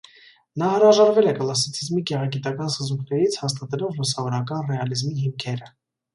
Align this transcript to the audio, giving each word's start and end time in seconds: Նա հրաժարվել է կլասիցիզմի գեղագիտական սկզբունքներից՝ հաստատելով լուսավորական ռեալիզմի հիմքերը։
Նա 0.59 0.69
հրաժարվել 0.75 1.29
է 1.31 1.33
կլասիցիզմի 1.39 2.05
գեղագիտական 2.13 2.73
սկզբունքներից՝ 2.73 3.39
հաստատելով 3.43 4.01
լուսավորական 4.01 4.67
ռեալիզմի 4.73 5.15
հիմքերը։ 5.23 5.73